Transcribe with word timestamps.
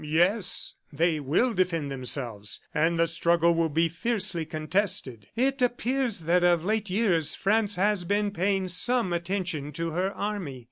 "Yes, 0.03 0.73
they 0.91 1.19
will 1.19 1.53
defend 1.53 1.91
themselves, 1.91 2.59
and 2.73 2.97
the 2.97 3.05
struggle 3.05 3.53
will 3.53 3.69
be 3.69 3.87
fiercely 3.87 4.47
contested. 4.47 5.27
It 5.35 5.61
appears 5.61 6.21
that, 6.21 6.43
of 6.43 6.65
late 6.65 6.89
years, 6.89 7.35
France 7.35 7.75
has 7.75 8.03
been 8.03 8.31
paying 8.31 8.67
some 8.67 9.13
attention 9.13 9.71
to 9.73 9.91
her 9.91 10.11
army. 10.11 10.59